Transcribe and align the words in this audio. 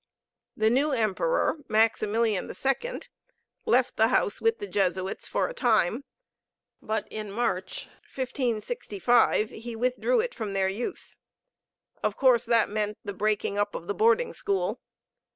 The 0.57 0.71
new 0.71 0.93
Emperor, 0.93 1.57
Maximilian 1.69 2.47
II, 2.49 3.01
left 3.67 3.97
the 3.97 4.07
house 4.07 4.41
with 4.41 4.57
the 4.57 4.65
Jesuits 4.65 5.27
for 5.27 5.47
a 5.47 5.53
time; 5.53 6.05
but 6.81 7.07
in 7.11 7.31
March, 7.31 7.85
1565, 8.11 9.51
withdrew 9.75 10.19
it 10.19 10.33
from 10.33 10.53
their 10.53 10.69
use. 10.69 11.19
Of 12.01 12.17
course, 12.17 12.45
that 12.45 12.67
meant 12.67 12.97
the 13.03 13.13
breaking 13.13 13.59
up 13.59 13.75
of 13.75 13.85
the 13.85 13.93
boarding 13.93 14.33
school. 14.33 14.79